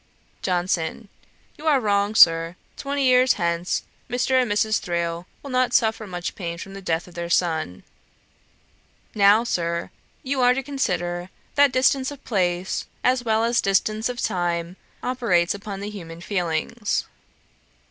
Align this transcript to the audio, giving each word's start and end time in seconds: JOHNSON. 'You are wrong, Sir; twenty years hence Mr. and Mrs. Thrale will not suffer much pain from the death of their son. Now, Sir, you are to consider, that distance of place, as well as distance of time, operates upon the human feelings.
JOHNSON. 0.41 1.09
'You 1.59 1.67
are 1.67 1.79
wrong, 1.79 2.15
Sir; 2.15 2.55
twenty 2.75 3.03
years 3.05 3.33
hence 3.33 3.83
Mr. 4.09 4.41
and 4.41 4.51
Mrs. 4.51 4.79
Thrale 4.79 5.27
will 5.43 5.51
not 5.51 5.75
suffer 5.75 6.07
much 6.07 6.33
pain 6.33 6.57
from 6.57 6.73
the 6.73 6.81
death 6.81 7.07
of 7.07 7.13
their 7.13 7.29
son. 7.29 7.83
Now, 9.13 9.43
Sir, 9.43 9.91
you 10.23 10.41
are 10.41 10.55
to 10.55 10.63
consider, 10.63 11.29
that 11.53 11.71
distance 11.71 12.09
of 12.09 12.23
place, 12.25 12.87
as 13.03 13.23
well 13.23 13.43
as 13.43 13.61
distance 13.61 14.09
of 14.09 14.19
time, 14.19 14.75
operates 15.03 15.53
upon 15.53 15.81
the 15.81 15.89
human 15.91 16.19
feelings. 16.21 17.05